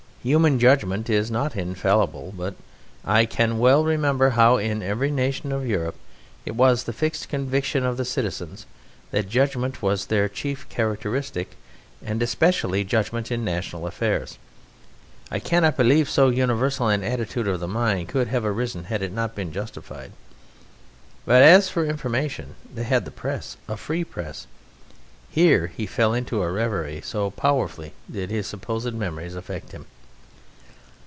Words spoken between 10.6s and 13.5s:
characteristic, and especially judgment in